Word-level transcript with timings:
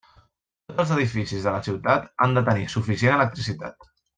Tots 0.71 0.79
els 0.83 0.93
edificis 0.95 1.45
de 1.49 1.53
la 1.57 1.61
ciutat 1.69 2.09
han 2.27 2.35
de 2.39 2.45
tenir 2.51 2.67
suficient 2.77 3.17
electricitat. 3.21 3.91